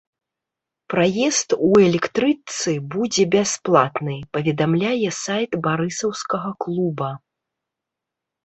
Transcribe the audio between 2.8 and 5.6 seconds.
будзе бясплатны, паведамляе сайт